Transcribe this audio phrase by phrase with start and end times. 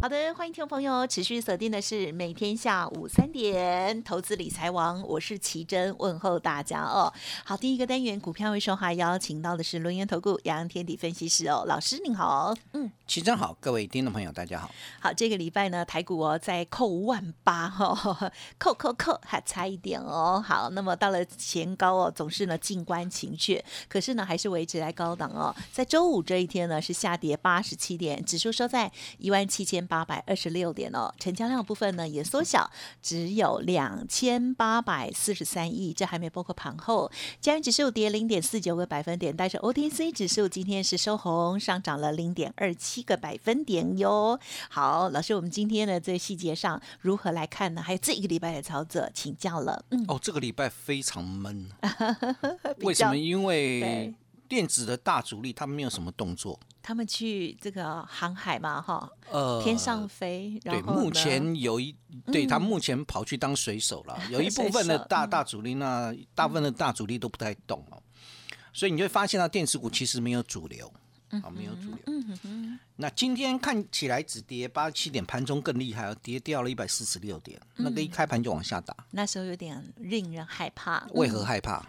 [0.00, 7.12] 好的，欢迎听众朋友持续锁定的是每天下午三点投资理财王，我是奇珍，问候大家哦。
[7.44, 14.70] 好，第一个单元股票会说话，邀请到的是轮源投顾杨天地分析师哦，老师您好，嗯，奇珍好，各位听众朋友大家好。
[15.00, 20.40] 好，这个礼拜呢，台股哦在扣万八哈，扣扣扣还差一点哦。
[20.46, 25.52] 好，那么到了前高哦，总是呢静观情却，可是呢还是维持在高档哦。
[25.72, 29.87] 在周五这一天呢，是下跌八十七点，指数收在一万七千。
[29.88, 32.70] 八百二十六点哦，成交量部分呢也缩小，
[33.02, 37.10] 只有两千八百四十三亿，这还没包括盘后。
[37.40, 44.38] 加元指数跌零点四九个百分点，但是 OTC 指数今天是收红，上涨了零点二七个百分点哟。
[44.68, 47.82] 好，老师，我们今天呢在细节上如何来看呢？
[47.82, 49.84] 还有这一个礼拜的操作，请教了。
[49.90, 51.70] 嗯，哦，这个礼拜非常闷，
[52.82, 53.16] 为什么？
[53.16, 54.14] 因为
[54.48, 56.58] 电子的大主力他们没有什么动作。
[56.82, 60.58] 他们去这个航海嘛，哈，呃，天上飞。
[60.64, 61.94] 对，目前有一，
[62.32, 64.18] 对他目前跑去当水手了。
[64.30, 68.02] 有一 部分的大大主力，那大部分的大主力都不太动哦。
[68.72, 70.90] 所以你会发现，到电子股其实没有主流，
[71.28, 72.22] 啊，没有主流。
[72.96, 78.96] 那今天看起来只跌八十七点，盘中更厉害，跌掉了一百四十六点，那个一开盘就往下打。
[79.10, 81.06] 那时候有点令人害怕。
[81.12, 81.84] 为何害怕？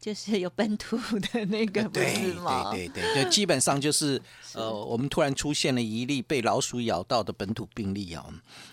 [0.00, 4.20] 就是有本土的那个，对对对对，就基本上就是
[4.54, 8.24] 呃，我们突然出现了一例被老鼠咬到的本土病例啊。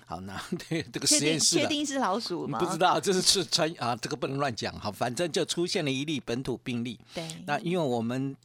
[0.05, 2.59] 好，那对这个实验室确定是老鼠吗？
[2.59, 4.77] 不知道，这是是传啊，这个不能乱讲。
[4.79, 6.99] 好，反正就出现了一例本土病例。
[7.13, 8.35] 对，那因为我们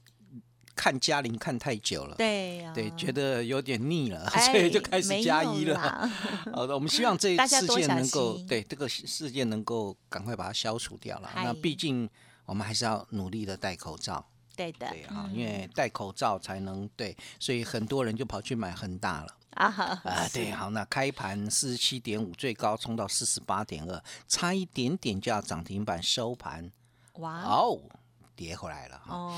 [0.75, 6.09] 看嘉玲看太久了，对对，觉得有点腻了，所以就开始加一了。
[6.55, 11.31] 好的，我们希望这事件能够对这个事件能够赶快把它消除掉了。
[11.35, 12.09] 那毕竟。
[12.49, 14.25] 我们还是要努力的戴口罩，
[14.57, 19.67] 对的，对啊，因为戴口罩才能对，所以很多人就跑去买恒大了啊
[20.03, 26.73] 啊，对，好，那开盘四十七点五，最高冲到四十八点二，差一点点就要涨停板收盘，
[27.17, 27.83] 哇哦。
[28.39, 29.35] 跌回来了哦，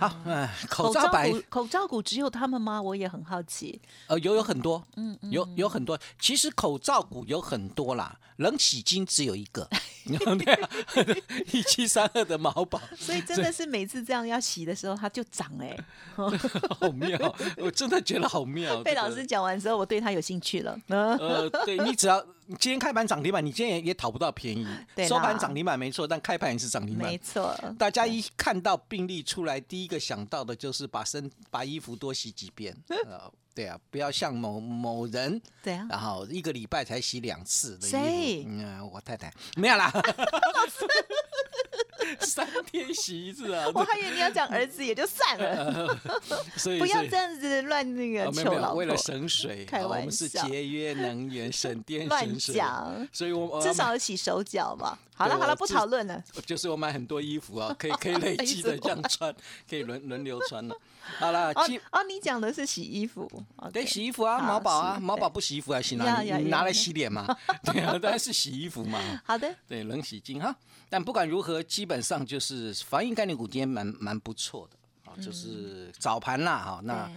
[0.00, 2.80] 好，嗯，口罩股，口罩股只有他们吗？
[2.80, 3.78] 我也很好奇。
[4.06, 5.98] 呃，有有很多，嗯，有有很多。
[6.18, 9.68] 其实口罩股有很多啦，冷洗金只有一个，
[11.52, 12.80] 一七三二的毛宝。
[12.96, 15.76] 所以真的是每次这样要洗的时候，它就涨哎，
[16.16, 17.36] 好妙！
[17.58, 18.82] 我真的觉得好妙。
[18.82, 20.74] 被老师讲完之后，我对他有兴趣了。
[20.88, 22.24] 呃，对你只要。
[22.58, 24.66] 今天开盘涨停板，你今天也也讨不到便宜。
[25.06, 27.08] 收盘涨停板没错，但开盘也是涨停板。
[27.08, 27.54] 没错。
[27.78, 32.74] 大家一看到病例出来，第一个想到的就是把身把衣服多洗几遍。
[32.88, 35.40] 呃，对啊，不要像某某人。
[35.62, 35.86] 对啊。
[35.90, 38.48] 然后一个礼拜才洗两次的衣服。
[38.48, 39.92] 嗯，我太太没有啦。
[42.20, 43.66] 三天洗一次啊！
[43.74, 45.96] 我还以为你要讲儿子也就算了，
[46.56, 52.62] 所以不要这样子乱那个求老为了省水，我们是节约能源、省电、省水。
[53.12, 54.98] 所以我至少洗手脚嘛。
[55.14, 56.22] 好了好了，不讨论了。
[56.46, 59.34] 就是我买很多衣服啊，可以可以累积的这样穿，
[59.68, 60.76] 可以轮轮流穿了。
[61.18, 63.28] 好了，哦，你讲的是洗衣服，
[63.72, 67.26] 对，洗衣服啊，毛宝啊，毛宝不洗衣服还行啊，你拿来洗脸嘛？
[67.64, 69.00] 对啊，当然是洗衣服嘛。
[69.24, 70.54] 好的，对，冷洗巾哈。
[70.88, 77.10] 但不管如何，基本上就是防疫概念股今天蛮蛮不错的啊，就是早盘啦哈，那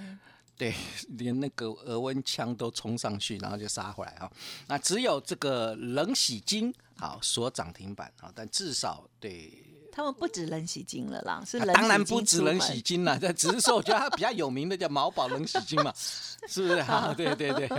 [0.58, 0.74] 对，
[1.18, 4.32] 连那个额温枪都冲上去，然后就杀回来啊。
[4.68, 9.52] 那只有这个冷洗金好锁涨停板啊，但至少对。
[9.94, 15.92] 他们不止冷洗金了啦，是当然不止冷洗金了， 这只是说我觉得它比较有名的叫毛宝冷洗金嘛，
[16.48, 16.82] 是不是？
[16.84, 17.70] 好，对对对，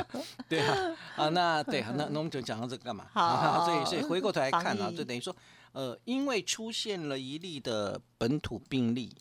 [0.47, 0.77] 对啊，
[1.17, 3.06] 啊那对，那那我们就讲到这个干嘛？
[3.15, 5.35] 好，所以所以回过头来看啊，就等于说。
[5.73, 9.15] 呃，因为出现了一例的本土病例，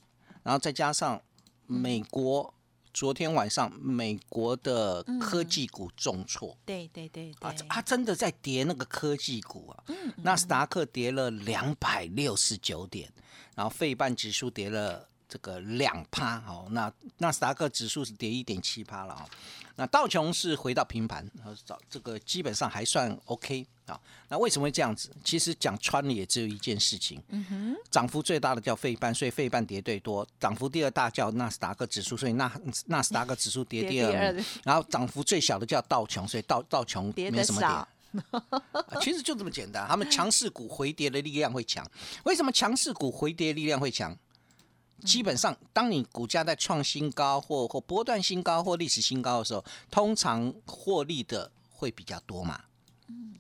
[0.44, 1.22] 然后再加上
[1.66, 2.54] 美国
[2.94, 9.84] 昨天晚上美国的科技股重挫，对对对啊，它真的在跌那个科技股啊，
[10.18, 13.10] 纳斯达克跌了两百六十九点，
[13.56, 16.68] 然后费半指数跌了这个两趴哦。
[16.72, 19.26] 那纳斯达克指数是跌一点七趴了啊。
[19.78, 23.98] 那道琼是回到平盘，然后找这个基本上还算 OK 啊。
[24.28, 25.10] 那为什么会这样子？
[25.24, 32.52] 其实讲穿了也只有一件事情，嗯哼，涨幅最大的叫费半，所以费半跌最多；涨幅第二大叫纳斯达克指数，所以纳
[32.88, 34.12] 纳斯达克指数跌 第二。
[34.64, 37.68] 然后涨幅最小的叫道琼，所以道道琼没什么跌。
[39.00, 41.90] 其实就这么简单，他们强势股回跌的力量会强。
[42.26, 44.16] 为什么强势股回跌力量会强？
[45.02, 52.62] 基本上，当你股价在创新高或或波段新高或历史新高的时候，通常获利的会比较多嘛，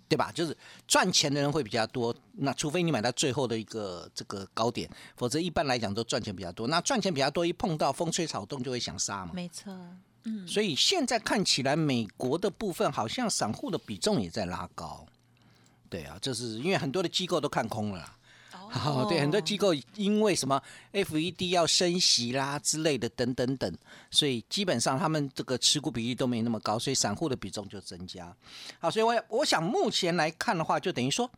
[0.09, 0.31] 对吧？
[0.33, 0.55] 就是
[0.87, 2.13] 赚钱的人会比较多。
[2.33, 6.67] 那除非你买到最后的一个这个高点，否则一般来讲都赚钱比较多。
[6.67, 9.31] 那赚钱比较多，一碰到风吹草动就会想杀嘛。
[9.33, 9.71] 没错，
[10.23, 10.47] 嗯。
[10.47, 15.05] 所以现在看起来，美国的部分好像散户的比重也在拉高。
[15.89, 18.17] 对啊，就是因为很多的机构都看空了。
[18.73, 20.61] 哦，对，很多机构因为什么
[20.93, 23.77] FED 要升息啦之类的等等等，
[24.09, 28.35] 所以基本上他们这个持股比例都没那么高，所以散户的比重就增加。
[28.79, 31.29] 好，所以我我想目前来看的话，就等于说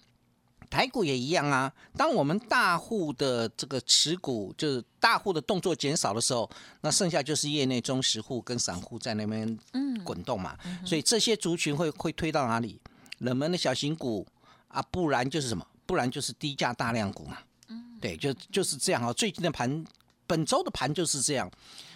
[0.69, 1.73] 台股也一样啊。
[1.97, 6.49] 当我们大户的这个持股就是大户的动作减少的时候，
[6.81, 9.57] 那剩下就是业内中实户跟散户在那边
[10.03, 10.57] 滚动嘛。
[10.85, 12.79] 所以这些族群会会推到哪里？
[13.19, 14.27] 冷门的小型股
[14.67, 15.65] 啊，不然就是什么？
[15.85, 17.37] 不然就是低价大量股嘛，
[17.67, 19.11] 嗯，对，就就是这样啊。
[19.13, 19.83] 最近的盘，
[20.25, 21.49] 本周的盘就是这样，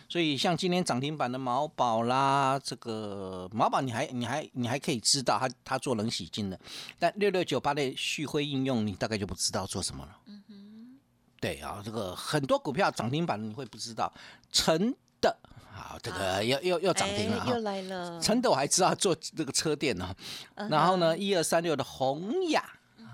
[0.09, 6.59] 所以像今天涨停板的毛宝啦，这个毛宝你还你还你还可以知道，他他做冷洗金的，
[6.99, 10.17] 但六六九八的旭辉应用，你大概就不知道做什么了。
[10.25, 10.99] 嗯哼，
[11.39, 14.11] 对啊，这个很多股票涨停板你会不知道，
[14.51, 15.37] 成的，
[15.71, 20.13] 好，这个又又又涨停了，又来了，成的我还知道做这个车店呢，
[20.55, 22.63] 然后呢，一二三六的宏雅。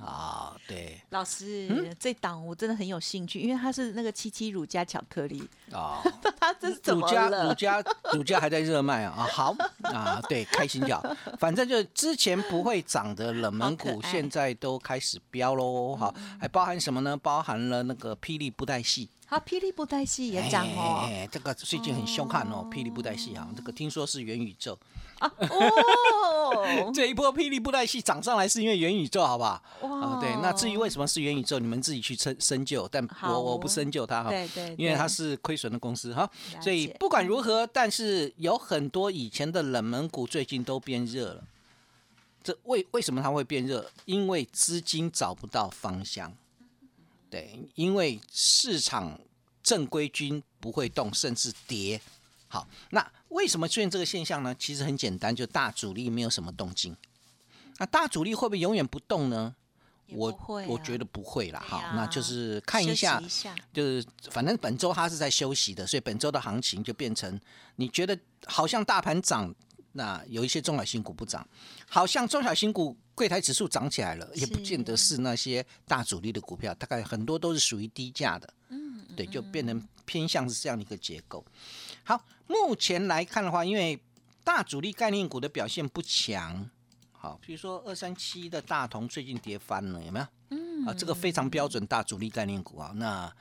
[0.05, 6.01] 啊，对，老师，这档我真的很有兴趣，因为它是那个七七乳加巧克力啊，
[6.39, 7.47] 它这是怎么了？
[7.47, 9.15] 乳加乳加乳加还在热卖啊！
[9.17, 15.95] 啊，好啊，对，开心就好，反正就是之前不会涨的冷门股，现在都开始飙喽。
[15.95, 17.15] 好，还包含什么呢？
[17.17, 19.09] 包含了那个霹雳布袋戏。
[19.33, 21.09] 好，霹雳布袋戏也涨哦。
[21.31, 24.77] 这个最近很凶悍哦，霹雳布袋戏啊，这个听说是元宇宙。
[25.21, 29.59] 哦， 这一波霹雳布袋戏涨上来是因为元宇宙，好不好？
[29.81, 30.35] 哇，对。
[30.39, 32.87] 那至于为什么是元宇宙，你们自己去深深究。
[32.91, 36.29] 但我我不深究它哈，对对，因为它是亏损的公司哈。
[36.61, 41.43] 所以不管如何，但是有很多以前的冷门股最近都变热了。
[42.43, 43.89] 这为为什么它会变热？
[44.05, 46.31] 因为资金找不到方向。
[47.33, 49.19] 对，因为市场
[49.63, 51.99] 正规军不会动，甚至跌。
[52.47, 54.55] 好，那为什么出现这个现象呢？
[54.59, 56.95] 其实很简单，就大主力没有什么动静。
[57.79, 59.55] 那大主力会不会永远不动呢？
[60.09, 60.31] 我
[60.67, 61.59] 我觉得不会啦。
[61.67, 63.19] 好，那就是看一下，
[63.73, 67.41] 就是反正本周它是在休息的，所以本周的行情就变成
[67.77, 68.15] 你觉得
[68.45, 69.51] 好像大盘涨，
[69.93, 71.43] 那有一些中小新股不涨，
[71.89, 78.53] 好像中小新股柜台指数涨起来了，也不见得是那些大主力的股票，大概很多都是属于低价的。
[78.69, 81.43] 嗯，对，就变成偏向是这样的一个结构。
[82.03, 82.23] 好。
[82.45, 83.97] 目前来看的话，因为
[84.43, 86.69] 大主力概念股的表现不强，
[87.13, 90.27] 好，比如说二三七的大同最近跌翻了，有没有？
[90.49, 93.33] 嗯，啊，这个非常标准大主力概念股啊，那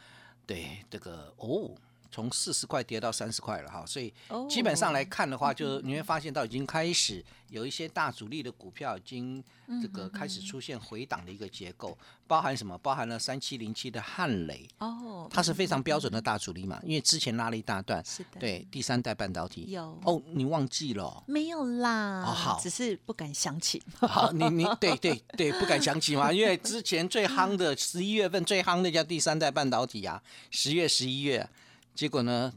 [0.47, 1.73] 对这个哦。
[2.12, 4.12] 从四十块跌到三十块了哈，所以
[4.49, 9.43] 基本上来看的话，就你会发现到已经开始有一些大主力的股票已经
[9.81, 12.76] 这个开始出现回档的一个结构，包含什么？
[12.78, 21.25] 包含了三七零七的汉雷哦，它是非常标准的大主力嘛，因为之前拉了一大段，是的，对，第三代半导体有哦，你忘记了？
[21.26, 23.83] 没有啦，哦好，只是不敢想起。
[24.00, 31.49] 好，你你对对对，不敢想起嘛，因为之前最夯的十一月份最夯的叫第三代半导体啊，十月十一月。
[31.94, 32.52] 结果呢？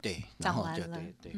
[0.00, 1.32] 对，然后就对对，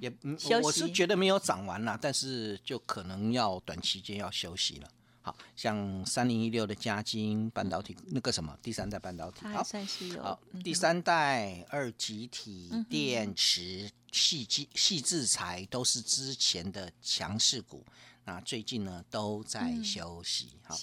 [0.00, 4.88] 也我是觉得没有涨完了，但是就可能要短期间要休息了。
[5.24, 10.20] 好像三零一六的加金半导体那个什么第三代半导体，好算是有。
[10.20, 17.86] 好，第三代二极体电池细基细制材都是之前的强势股。
[18.24, 20.78] 那最近呢都在休息，好，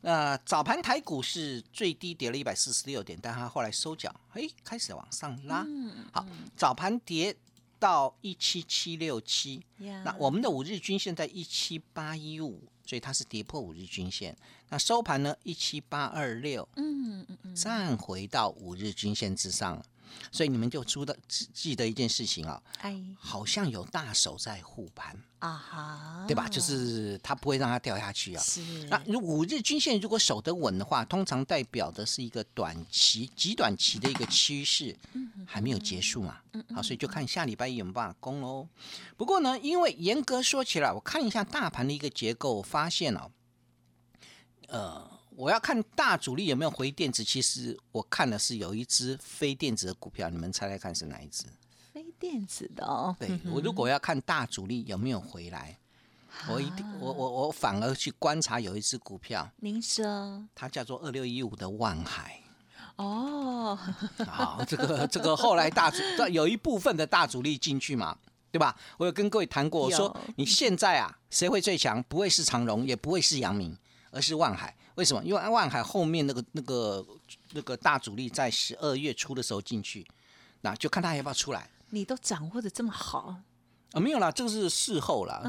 [0.00, 5.66] 那早盘台股是最低跌了一百四十六点，但它后来收脚，哎，开始往上拉，
[6.12, 7.36] 好，早盘跌
[7.78, 14.36] 到一七七六七，那我们的五日均线在一七八一五，所以它是跌破五日均线，
[14.70, 19.82] 那收盘呢一七八二六，嗯嗯嗯，站回到五日均线之上。
[20.30, 26.48] 所以你们就知道记记得一件事情啊，哎好像有大手在护盘，啊哈，对吧？
[26.48, 28.42] 就是它不会让它掉下去啊。
[28.42, 34.96] 是那如五日均线如果守得稳的话，通常代表的是一个短期、极短期的一个趋势，
[35.46, 36.38] 还没有结束嘛。
[36.74, 38.68] 好，所以就看下礼拜一有没有办法攻喽。
[39.16, 43.30] 不过呢，因为严格说起来，我看一下大盘的一个结构，发现哦，
[44.68, 45.10] 呃，
[45.40, 51.44] 我要看大主力有没有回电子，其实我看的是有一只非电子的股票，你们猜猜看是哪一只？
[51.94, 55.78] 非电子的哦，对我如果要看大主力有没有回来，
[56.46, 62.38] 我一定我我我反而去观察有一只股票，您说它叫做二六一五的万海。
[62.96, 63.78] 哦，
[64.28, 68.14] 好，这个这个后来大主有一部分的大主力进去嘛，
[68.50, 68.76] 对吧？
[68.98, 72.02] 我有跟各位谈过，我说你现在啊，谁会最强？
[72.02, 73.74] 不会是长荣，也不会是阳明，
[74.10, 74.74] 而是万海。
[74.96, 75.22] 为什么？
[75.24, 77.06] 因为万海后面那个那个
[77.52, 80.06] 那个大主力在十二月初的时候进去，
[80.60, 81.70] 那就看他要不要出来。
[81.90, 83.34] 你都掌握的这么好，
[83.92, 85.42] 啊，没有啦，这个是事后啦。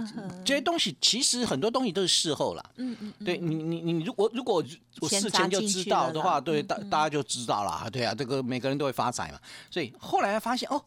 [0.45, 2.63] 这些东西其实很多东西都是事后啦。
[2.77, 4.63] 嗯嗯，对你，你你如果如果
[5.01, 7.89] 我事前就知道的话，对大大家就知道了。
[7.91, 9.39] 对啊，这个每个人都会发财嘛。
[9.69, 10.83] 所以后来发现哦，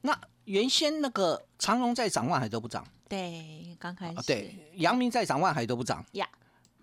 [0.00, 4.22] 那原先那个长荣在涨，万海都不涨对，刚开始啊。
[4.26, 6.04] 对，阳明在涨，万海都不涨。
[6.12, 6.28] 呀，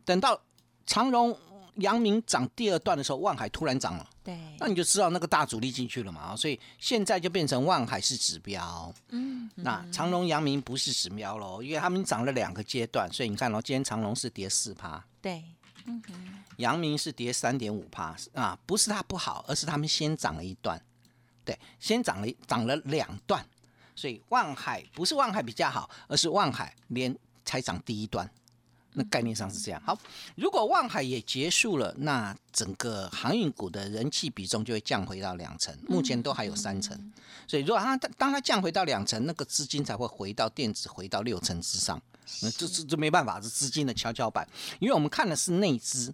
[0.05, 0.39] 等到
[0.86, 1.38] 长荣、
[1.75, 4.10] 阳明涨第二段的时候，万海突然涨了。
[4.24, 15.43] 对，那你就知道那个大主力进去了嘛，啊所以现在就变成万海是指标，嗯，那长荣、阳明不是指标喽，因为他们涨了两个阶段，所以你看哦，今天长隆是跌四趴，对，
[15.86, 16.01] 嗯
[16.57, 20.81] 阳明是跌三点五趴啊，不是它不好，而是他们先涨了一段，
[21.43, 23.45] 对，先涨了涨了两段，
[23.93, 28.29] 所以万海不是万海比较好，而是万海连才涨第一段。
[28.94, 29.82] 那概念上是这样。
[29.86, 29.98] 好，
[30.36, 36.98] 如果望海也结束了，那整个航运股的人气比重就会降回到两成，目前都还有三成。
[37.48, 42.02] 所以，如果它当它降回到两成，那个资金才会回到电子，回到六成之上。
[42.42, 44.48] 那这这这没办法，是资金的跷跷板。
[44.80, 46.14] 因为我们看的是内资，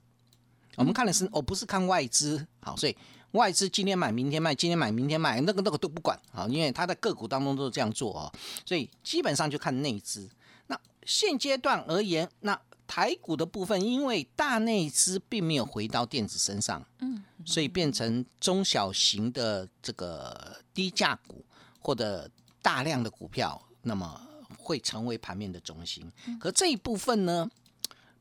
[0.76, 2.46] 我们看的是哦，不是看外资。
[2.62, 2.98] 好，所以
[3.32, 8.32] 外资今天买，明天卖，今天买，明天卖，那个那个都不管啊，因为它在个股当中都是这样做哦。
[8.66, 10.28] 所以基本上就看内资。
[10.66, 21.46] 那现阶段而言，那台股的部分，因为大内资并没有回到电子身上，嗯，所以变成中小型的这个低价股
[21.80, 22.28] 或者
[22.64, 24.20] 大量的股票，那么
[24.58, 26.12] 会成为盘面的中心。
[26.40, 27.48] 可这一部分呢，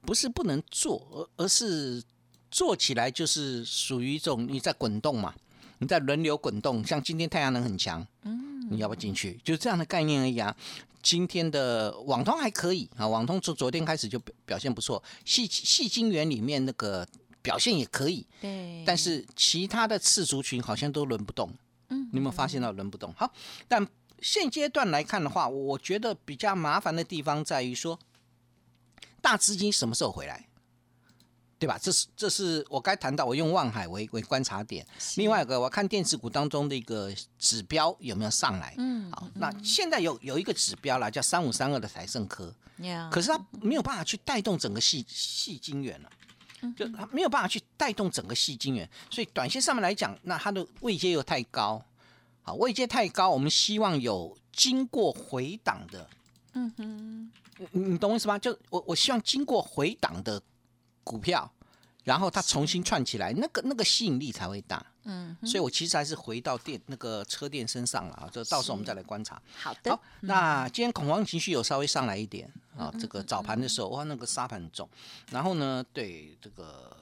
[0.03, 2.03] 不是不能做，而而是
[2.51, 5.35] 做起来就是属于一种你在滚动嘛，
[5.79, 6.85] 你在轮流滚动。
[6.85, 9.41] 像今天太阳能很强，嗯，你要不要进去？
[9.43, 10.55] 就是这样的概念而已啊。
[11.03, 17.07] 今天的网通还可以啊，网通从昨天开始就表表现不错，细细晶圆里面那个
[17.41, 21.51] 表现也可以，对，但是其他的次族群好像都轮不动。
[21.91, 23.15] 嗯，你有没有发现到轮不动？
[23.15, 23.33] 好，
[23.69, 23.87] 但
[24.21, 27.99] 现阶段来看的话，我觉得比较麻烦的地方在于说，
[29.23, 30.48] 大资金什么时候回来？
[31.59, 31.79] 对吧？
[31.81, 34.87] 这是这是我该谈到，我用望海为为观察点。
[35.17, 38.75] 另外一个，我看电子股当中的一个指标有没有上来。
[38.79, 46.11] 嗯，好，那现在有有一个指标啦，叫三五三二的台盛科，呀，可是它没有办法去带动整个细细晶圆了。
[46.77, 51.81] 就它没有办法去带动整个细晶圆，所以短线上面来讲，那它的位阶又太高，
[52.43, 56.11] 好，位阶太高，我们希望有经过回档的，
[56.55, 57.31] 嗯哼，
[57.71, 58.37] 你你懂我意思吗？
[58.37, 60.43] 就我我希望经过回档的
[61.09, 61.51] 股票，
[62.05, 64.85] 然后它重新串起来，那个那个吸引力才会大。
[65.05, 69.41] 嗯，所以我其实还是回到电那个车电身上了啊，这到时候我们再来观察。
[69.57, 74.87] 好的，好，那今天恐慌情绪有稍微上来一点啊，这个早盘的时候哇，那个沙盘很重。
[75.31, 76.95] 然后呢，对这个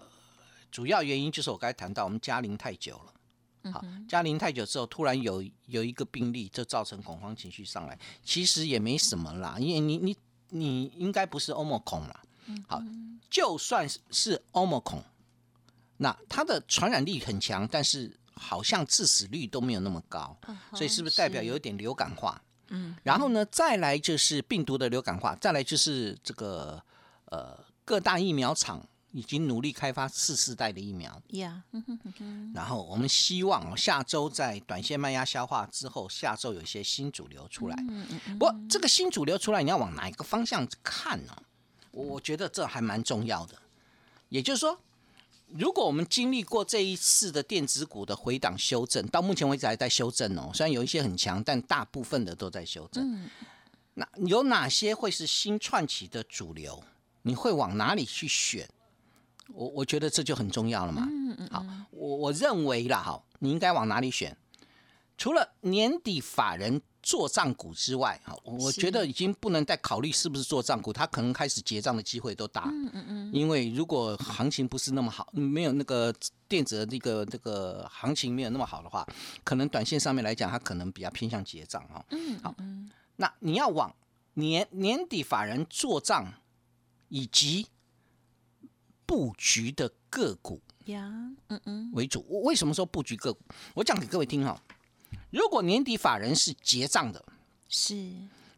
[0.70, 3.72] 主要原因就是我刚才谈到，我们嘉陵太久了。
[3.72, 7.98] 好，嘉陵太久之后，突然有有一个病例，就造成恐慌情绪上来。
[8.22, 10.16] 其实也没什么啦，因为你你
[10.50, 12.22] 你应该不是欧盟恐啦。
[12.68, 12.82] 好，
[13.30, 15.02] 就算是欧盟孔，
[15.96, 20.36] 那它的传染力很强，但是好像致死率都没有那么高，
[20.72, 22.40] 所以是不是代表有一点流感化？
[22.68, 26.82] 嗯，然后呢，再来就是病毒的流感化，再来就是这个
[27.26, 31.62] 呃各大疫苗厂已经努力开发次世代的疫苗，呀，
[32.52, 37.76] 然后我们希望哦下周在短线卖压消化之后，下周有一些新主流出来。
[37.88, 41.34] 嗯嗯嗯，不过这个新主流出来，你要往哪一个方向看呢、
[41.96, 43.54] 我我觉得这还蛮重要的。
[44.28, 44.78] 也就是说，
[45.48, 53.02] 如果我们经历过这一次的电子股的回档修正，到目前为止还在修正哦，虽然有一些很强，但大部分的都在修正。
[53.02, 53.30] 嗯
[53.98, 56.84] 那有哪些会是新串起的主流？
[57.22, 58.68] 你会往哪里去选？
[59.54, 61.08] 我我觉得这就很重要了嘛。
[61.10, 64.36] 嗯嗯，好，我我认为啦，哈，你应该往哪里选？
[65.16, 72.64] 除了年底法人做账股之外，哈，我觉得已经不能再考虑是不是做账股，它可能开始结账的机会都大。
[72.64, 76.12] 嗯嗯嗯，因为如果行情不是那么好，没有那个
[76.48, 79.06] 电子的那个这个行情没有那么好的话，
[79.44, 82.04] 可能短线上面来讲，它可能比较偏向结账哈。
[82.10, 82.52] 嗯，好，
[83.14, 83.94] 那你要往
[84.34, 86.34] 年年底法人做账
[87.08, 87.68] 以及
[89.06, 91.08] 布局的个股呀，
[91.46, 92.26] 嗯嗯，为主。
[92.28, 93.40] 我为什么说布局个股？
[93.74, 94.60] 我讲给各位听哈。
[95.36, 97.22] 如果年底法人是结账的，
[97.68, 98.10] 是，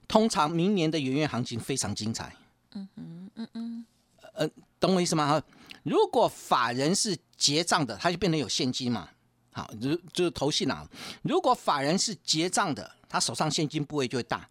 [0.06, 2.32] 通常明年的元月行情非常精彩。
[2.70, 3.86] 嗯嗯嗯嗯，
[4.34, 5.26] 呃，懂我意思吗？
[5.26, 5.42] 哈，
[5.82, 9.08] 如果法人是结账的，他就变成有现金嘛。
[9.50, 10.88] 好，如就是投信啊。
[11.22, 14.48] 如果法人是结账的，他手上现金部位就会大。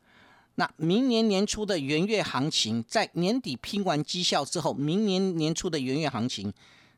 [0.55, 6.53] 那明年年初的元月行情，在年底拼完绩效之后，明年年初的元月行情，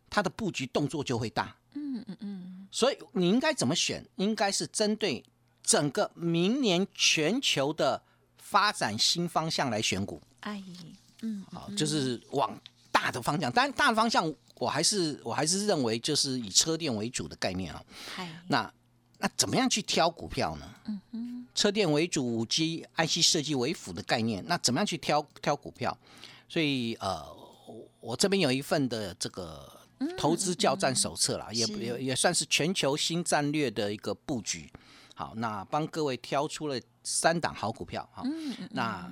[0.09, 1.55] 它的布局动作就会大。
[1.73, 4.05] 嗯嗯嗯，所以你应该怎么选？
[4.15, 5.23] 应该是针对
[5.63, 8.01] 整个明年全球的
[8.37, 10.21] 发展新方向来选股。
[10.41, 10.63] 哎，
[11.21, 12.59] 嗯，好，就是往
[12.91, 13.51] 大的方向。
[13.51, 17.83] 当然，大的方向我还是我还是认为就是以车电为主的概念啊。
[18.15, 18.73] 嗨，那
[19.19, 20.75] 那怎么样去挑股票呢？
[20.85, 24.43] 嗯哼，车电为主，五 G IC 设计为辅的概念。
[24.47, 25.97] 那怎么样去挑挑股票？
[26.47, 27.23] 所以呃，
[27.67, 29.78] 我我这边有一份的这个
[30.17, 34.71] 投资教战手册啦，也也也算是全球新战略的一个布局。
[35.13, 38.21] 好，那帮各位挑出了三档好股票哈。
[38.25, 39.11] 嗯嗯那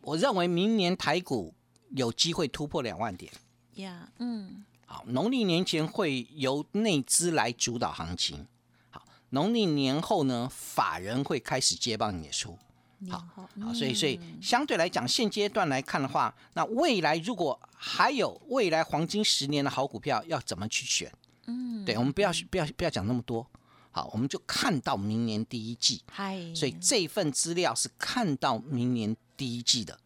[0.00, 1.54] 我认为明年台股
[1.90, 3.32] 有机会突破两万点。
[3.74, 8.46] 呀，嗯，好，农历年前会由内资来主导行情。
[8.90, 12.58] 好，农历年后呢，法人会开始接棒演出。
[13.04, 21.12] 年后好，所以所以嗯相对来讲，现阶段来看的话，那未来如果还有未来黄金十年的好股票，要怎么去选？
[21.46, 23.46] 嗯，对，我们不要不要不要讲那么多。
[23.90, 26.02] 好，我们就看到明年第一季。
[26.10, 29.96] 嗨，所以这份资料是看到明年第一季的。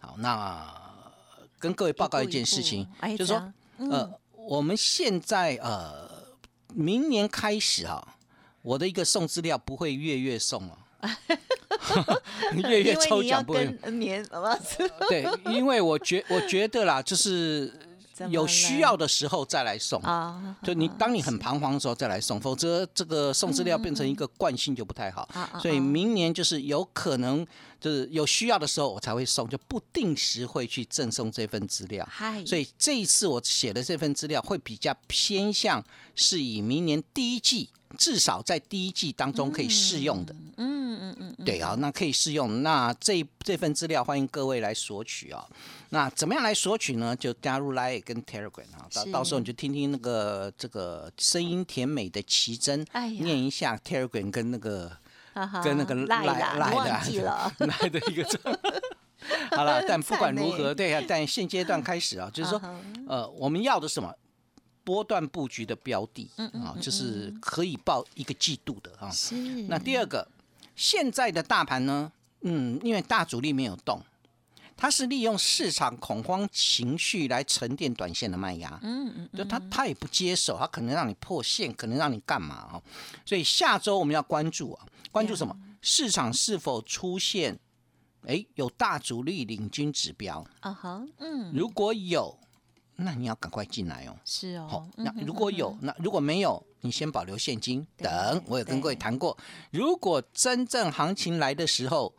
[0.00, 0.74] 好，那
[1.58, 6.36] 跟各位报告一件事情，哎就是说，嗯呃，我们现在呃，
[6.74, 8.16] 明年开始啊，
[8.62, 10.78] 我的一个送资料不会月月送哦，
[12.54, 13.66] 月月因为抽你要奖不会。
[13.82, 14.58] 跟年什么？
[15.08, 17.72] 对，因为我觉我觉得啦，就是
[18.30, 20.00] 有需要的时候再来送。
[20.02, 25.28] 啊，就你当你很彷徨的时候再来送，否则这个送资料变成一个惯性就不太好。
[25.32, 27.46] 啊啊所以明年就是有可能
[27.80, 32.04] 就是有需要的时候我才会送，就不定时会去赠送这份资料。
[32.10, 35.84] 嗨，所以这一次我写的这份资料会比较偏向
[36.16, 40.34] 是以明年第一季，至少在第一季当中可以适用的。
[40.56, 42.62] 嗯嗯嗯嗯，对啊，那可以适用。
[42.62, 45.46] 那这这份资料欢迎各位来索取啊。
[45.90, 47.14] 那怎么样来索取呢？
[47.16, 54.90] 就加入 Line 跟 Telegram 啊，到到时候你就听听那个这个声音甜美的奇珍哎念一下 Telegram 跟那个
[55.62, 58.38] 跟那个赖啦，赖你忘记了，来的一个字。
[59.50, 62.60] 好了，但不管如何，对啊，但现阶段开始啊，就是说
[63.06, 64.12] 呃，我们要的什么？
[64.88, 69.10] 波段布局的标的嗯啊，就是可以报一个季度的啊。
[69.10, 69.34] 是
[69.68, 70.26] 那第二个，
[70.74, 74.00] 现在的大盘呢，嗯，因为大主力没有动，
[74.78, 78.80] 它是利用市场恐慌情绪来沉淀短线的卖压。
[78.82, 82.82] 嗯嗯就它它也不接手，它可能让你破线，可能让你干嘛啊？
[83.26, 85.54] 所以下周我们要关注啊，关注什么？
[85.82, 87.58] 市场是否出现
[88.26, 90.42] 哎有大主力领军指标？
[90.60, 92.38] 啊哈，嗯，如果有，
[93.00, 94.16] 那你要赶快进来哦。
[94.24, 98.42] 是哦好、哦，那如果有，那如果没有，你先保留现金等。
[98.46, 99.36] 我有跟各位谈过，
[99.70, 102.12] 如果真正行情来的时候，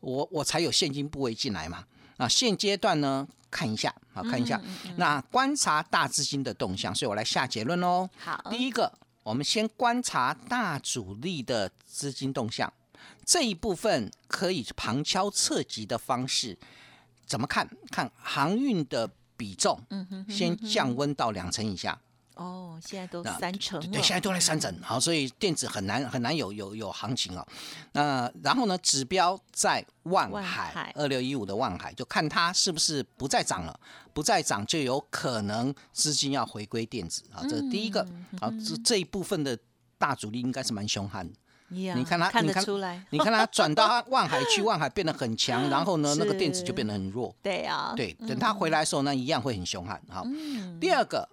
[0.00, 1.84] 我我才有现金部位进来嘛。
[2.16, 8.08] 啊，现阶段呢，看一下，好看一下，嗯那观察大资金的动向，所以我来下结论喽。
[8.16, 8.90] 好，第一个，
[9.22, 12.72] 我们先观察大主力的资金动向，
[13.26, 16.58] 这一部分可以旁敲侧击的方式，
[17.26, 17.68] 怎么看？
[17.90, 19.10] 看航运的
[19.42, 21.98] 比重，嗯哼哼先降温到两成以下。
[22.36, 27.44] 哦，现在都三成，对，现在都在三成，好，所以电子很难很难有有有行情哦。
[27.92, 33.80] 那然后呢，指标在万万海海二六一五的万海，就看它是不是不再涨了，
[34.12, 38.00] 不再涨就有可能资金要回归电子啊，这是第一个。
[38.02, 39.58] 嗯好，这这一部分的
[39.98, 41.34] 大主力应该是蛮凶悍的。
[41.72, 47.34] 呀你看它看你看得出来，你看它转到万海去，万海变得很强， 然后呢，那个电子就变得很弱。
[47.42, 50.00] 对啊，对，等它回来的时候呢，一样会很凶悍。
[50.08, 51.28] 好，嗯，第二个，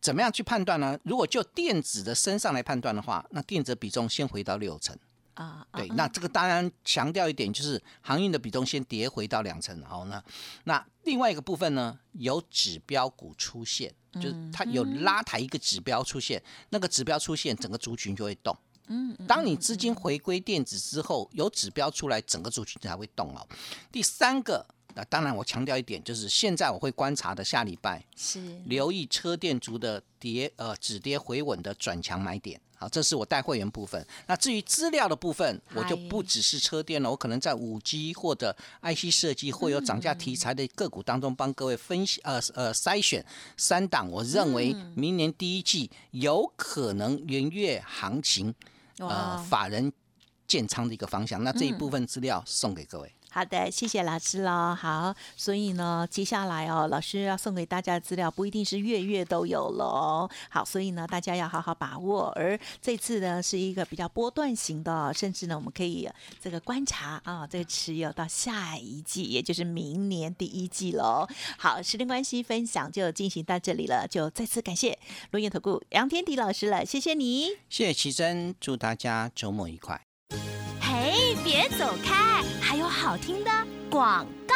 [0.00, 0.98] 怎么样去判断呢？
[1.04, 4.96] 如果就电子的身上来判断的话，那电子比重先回到六成。
[5.34, 9.80] 啊，啊对，那这个当然强调一点，就是航运的比重先跌回到两成。
[9.84, 10.20] 好，呢
[10.64, 18.56] 那另外一个部分呢，有指标股出现，就是它有拉抬一个指标出现，那个指标出现，整个族群就会动。
[18.88, 23.46] 嗯，嗯当你资金回归电子之后，有指标出来，整个族群才会动哦。
[23.92, 32.60] 第三个，那当然我强调一点，就是现在我会观察的下礼拜，是留意车电族的跌呃止跌回稳的转强买点。
[32.80, 34.06] 好，这是我带会员部分。
[34.28, 48.54] 那至于资料的部分，我就不只是车电了，我可能在五 G 或者 IC 设计或有涨价题材的个股当中，帮各位分析呃呃筛选三档，我认为明年第一季有可能元月行情
[48.98, 49.92] 呃法人
[50.46, 51.42] 建仓的一个方向。
[51.42, 53.17] 那这一部分资料送给各位。
[53.30, 54.74] 好的，谢谢老师喽。
[54.74, 60.28] 好，所以呢，接下来哦，老师要送给大家的资料不一定是月月都有喽。
[60.50, 62.32] 好，所以呢，大家要好好把握。
[62.34, 66.08] 而这次呢，是一个比较波段型的、甚至呢，我们可以
[66.40, 71.28] 这个观察啊，这个持有到下一季，也就是明年第一季喽。
[71.58, 74.98] 好，时间关系，分享就进行到这里了，就再次感谢
[75.32, 77.50] 罗燕投顾杨天迪老师了，谢谢你。
[77.68, 80.07] 谢谢奇珍，祝大家周末愉快。
[81.50, 83.50] 别走开，还有好听的
[83.88, 84.54] 广告。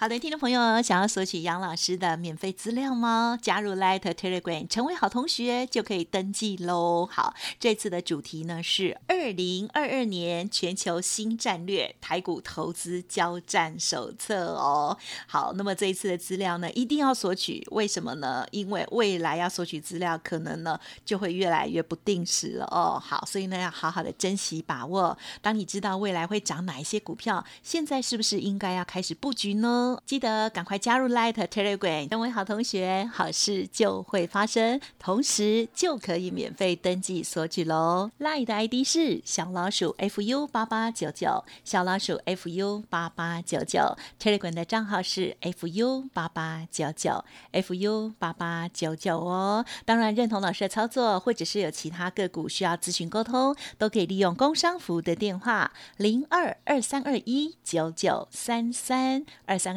[0.00, 3.38] 好的，听众朋友，想要索取杨老师的免费资料吗？
[3.42, 7.04] 加入 Light Telegram 成为好同学就可以登记喽。
[7.04, 14.96] 好，这次的主题呢是二零二二年全球新战略台股投资交战手册哦。
[15.26, 18.46] 好，那么这一次的资料呢一定要索取，为什么呢？
[18.52, 22.98] 因为未来要索取资料，可能呢就会越来越不定时了哦。
[22.98, 25.18] 好，所以呢要好好的珍惜把握。
[25.42, 29.89] 当你知道未来会涨哪一些股票，现在是不是应该要开始布局呢？
[30.04, 38.10] 记得赶快加入 Light Telegram，成为好同学，好事就会发生，同时就可以免费登记索取喽。
[38.18, 49.64] Light 的 ID 是小老鼠 fu 八八九九，小老鼠 fu 八八九九，Telegram 的账号是 fu 八八九九，fu 八八九九哦。
[49.84, 59.76] 当然，认同老师的操作，或者是有其他个股需要咨询沟通，都可以利用工商服务的电话零二二三二一九九三三二三